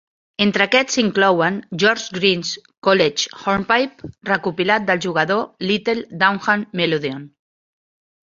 Entre 0.43 0.63
aquests 0.67 0.95
s'inclouen 0.99 1.57
"George 1.83 2.15
Green's 2.17 2.53
College 2.87 3.27
Hornpipe", 3.51 4.09
recopilat 4.31 4.89
del 4.89 5.03
jugador 5.05 5.45
Little 5.73 6.03
Downham 6.23 6.65
Melodeon. 6.81 7.29